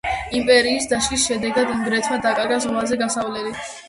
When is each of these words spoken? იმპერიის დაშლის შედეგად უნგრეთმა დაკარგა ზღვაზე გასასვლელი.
იმპერიის 0.37 0.87
დაშლის 0.93 1.25
შედეგად 1.29 1.73
უნგრეთმა 1.73 2.17
დაკარგა 2.23 2.57
ზღვაზე 2.65 2.99
გასასვლელი. 3.03 3.53